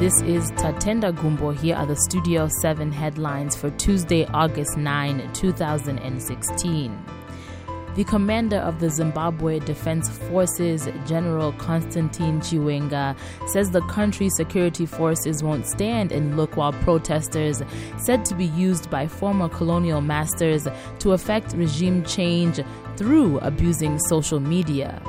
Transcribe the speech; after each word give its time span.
This 0.00 0.22
is 0.22 0.50
Tatenda 0.52 1.14
Gumbo. 1.14 1.50
Here 1.50 1.76
are 1.76 1.84
the 1.84 1.94
Studio 1.94 2.48
7 2.62 2.90
headlines 2.90 3.54
for 3.54 3.68
Tuesday, 3.72 4.24
August 4.32 4.78
9, 4.78 5.30
2016. 5.34 7.04
The 7.96 8.04
commander 8.04 8.56
of 8.56 8.80
the 8.80 8.88
Zimbabwe 8.88 9.58
Defense 9.58 10.08
Forces, 10.08 10.88
General 11.04 11.52
Constantine 11.52 12.40
Chiwenga, 12.40 13.14
says 13.46 13.72
the 13.72 13.82
country's 13.82 14.34
security 14.36 14.86
forces 14.86 15.42
won't 15.42 15.66
stand 15.66 16.12
and 16.12 16.34
look 16.34 16.56
while 16.56 16.72
protesters, 16.72 17.60
said 17.98 18.24
to 18.24 18.34
be 18.34 18.46
used 18.46 18.88
by 18.88 19.06
former 19.06 19.50
colonial 19.50 20.00
masters 20.00 20.66
to 21.00 21.12
effect 21.12 21.52
regime 21.52 22.02
change 22.04 22.58
through 22.96 23.38
abusing 23.40 23.98
social 23.98 24.40
media. 24.40 25.02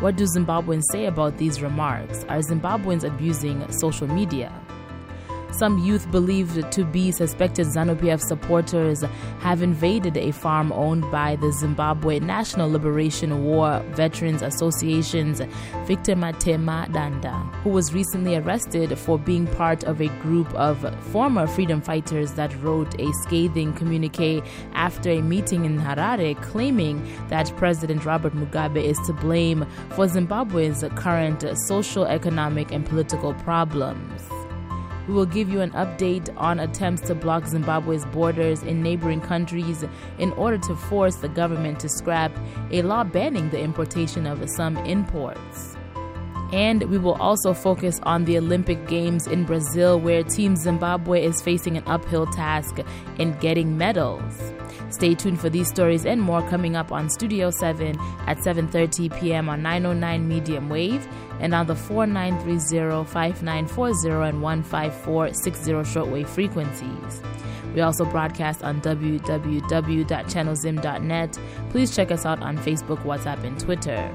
What 0.00 0.16
do 0.16 0.24
Zimbabweans 0.24 0.84
say 0.90 1.06
about 1.06 1.38
these 1.38 1.62
remarks? 1.62 2.24
Are 2.28 2.38
Zimbabweans 2.38 3.04
abusing 3.04 3.70
social 3.70 4.08
media? 4.08 4.52
Some 5.52 5.78
youth 5.78 6.10
believed 6.10 6.72
to 6.72 6.84
be 6.84 7.12
suspected 7.12 7.66
ZANU 7.66 7.96
PF 7.96 8.20
supporters 8.20 9.02
have 9.40 9.60
invaded 9.60 10.16
a 10.16 10.32
farm 10.32 10.72
owned 10.72 11.10
by 11.10 11.36
the 11.36 11.52
Zimbabwe 11.52 12.20
National 12.20 12.70
Liberation 12.70 13.44
War 13.44 13.80
Veterans 13.90 14.40
Association's 14.40 15.42
Victor 15.84 16.16
Matemadanda, 16.16 17.54
who 17.56 17.68
was 17.68 17.92
recently 17.92 18.34
arrested 18.36 18.98
for 18.98 19.18
being 19.18 19.46
part 19.46 19.84
of 19.84 20.00
a 20.00 20.08
group 20.22 20.52
of 20.54 20.78
former 21.12 21.46
freedom 21.46 21.82
fighters 21.82 22.32
that 22.32 22.50
wrote 22.62 22.98
a 22.98 23.12
scathing 23.24 23.74
communique 23.74 24.42
after 24.72 25.10
a 25.10 25.20
meeting 25.20 25.66
in 25.66 25.78
Harare 25.78 26.40
claiming 26.42 27.06
that 27.28 27.54
President 27.58 28.06
Robert 28.06 28.34
Mugabe 28.34 28.82
is 28.82 28.98
to 29.06 29.12
blame 29.12 29.66
for 29.90 30.08
Zimbabwe's 30.08 30.82
current 30.94 31.44
social, 31.66 32.06
economic, 32.06 32.72
and 32.72 32.86
political 32.86 33.34
problems. 33.34 34.31
We 35.08 35.14
will 35.14 35.26
give 35.26 35.48
you 35.50 35.60
an 35.60 35.70
update 35.72 36.32
on 36.36 36.60
attempts 36.60 37.02
to 37.02 37.14
block 37.14 37.46
Zimbabwe's 37.46 38.04
borders 38.06 38.62
in 38.62 38.82
neighboring 38.82 39.20
countries 39.20 39.84
in 40.18 40.32
order 40.32 40.58
to 40.58 40.76
force 40.76 41.16
the 41.16 41.28
government 41.28 41.80
to 41.80 41.88
scrap 41.88 42.32
a 42.70 42.82
law 42.82 43.02
banning 43.02 43.50
the 43.50 43.60
importation 43.60 44.26
of 44.26 44.48
some 44.48 44.76
imports. 44.78 45.76
And 46.52 46.84
we 46.84 46.98
will 46.98 47.14
also 47.14 47.54
focus 47.54 47.98
on 48.02 48.26
the 48.26 48.36
Olympic 48.36 48.86
Games 48.86 49.26
in 49.26 49.44
Brazil, 49.44 49.98
where 49.98 50.22
Team 50.22 50.54
Zimbabwe 50.54 51.24
is 51.24 51.40
facing 51.40 51.78
an 51.78 51.84
uphill 51.86 52.26
task 52.26 52.80
in 53.18 53.32
getting 53.38 53.78
medals. 53.78 54.52
Stay 54.90 55.14
tuned 55.14 55.40
for 55.40 55.48
these 55.48 55.68
stories 55.68 56.04
and 56.04 56.20
more 56.20 56.46
coming 56.50 56.76
up 56.76 56.92
on 56.92 57.08
Studio 57.08 57.50
7 57.50 57.98
at 58.26 58.36
7:30 58.38 59.18
p.m. 59.18 59.48
on 59.48 59.62
909 59.62 60.28
medium 60.28 60.68
wave 60.68 61.08
and 61.40 61.54
on 61.54 61.66
the 61.66 61.74
4930, 61.74 63.10
5940 63.10 64.28
and 64.28 64.42
15460 64.42 65.72
shortwave 65.72 66.28
frequencies. 66.28 67.22
We 67.74 67.80
also 67.80 68.04
broadcast 68.04 68.62
on 68.62 68.82
www.channelzim.net. 68.82 71.38
Please 71.70 71.96
check 71.96 72.10
us 72.10 72.26
out 72.26 72.42
on 72.42 72.58
Facebook, 72.58 73.02
WhatsApp, 73.04 73.42
and 73.44 73.58
Twitter. 73.58 74.12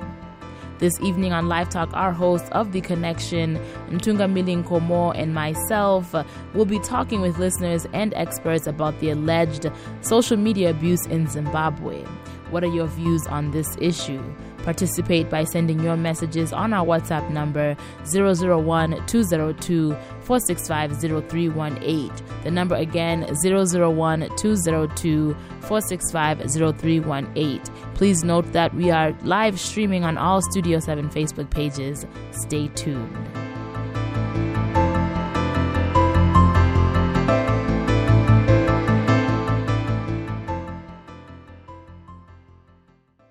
This 0.80 0.94
evening 1.02 1.34
on 1.34 1.50
Live 1.50 1.70
Talk, 1.70 1.90
our 1.94 2.12
host 2.12 2.46
of 2.52 2.72
The 2.72 2.82
Connection, 2.82 3.58
Ntungamili 3.90 4.64
Nkomo, 4.64 5.12
and 5.18 5.34
myself 5.34 6.14
uh, 6.14 6.24
will 6.54 6.66
be 6.66 6.78
talking 6.78 7.20
with 7.20 7.40
listeners 7.40 7.88
and 7.94 8.14
experts 8.14 8.68
about 8.68 9.00
the 9.00 9.10
alleged 9.10 9.72
social 10.02 10.38
media 10.38 10.70
abuse 10.70 11.04
in 11.08 11.26
Zimbabwe. 11.26 12.04
What 12.52 12.64
are 12.64 12.68
your 12.72 12.86
views 12.86 13.26
on 13.26 13.50
this 13.50 13.76
issue? 13.82 14.22
Participate 14.64 15.30
by 15.30 15.44
sending 15.44 15.80
your 15.80 15.96
messages 15.96 16.52
on 16.52 16.74
our 16.74 16.86
WhatsApp 16.86 17.30
number 17.32 17.76
001 18.06 19.06
202 19.08 19.92
465 20.22 21.02
0318. 21.02 22.12
The 22.44 22.52
number 22.52 22.76
again 22.76 23.22
001 23.44 24.30
202 24.38 25.34
465 25.62 26.52
0318. 26.52 27.62
Please 27.94 28.24
note 28.24 28.52
that 28.54 28.74
we 28.74 28.92
are 28.92 29.12
live 29.24 29.60
streaming 29.60 30.04
on 30.04 30.18
all 30.18 30.42
Studio 30.42 30.80
7 30.80 31.10
Facebook 31.10 31.50
pages. 31.50 32.06
Stay 32.32 32.68
tuned. 32.70 33.47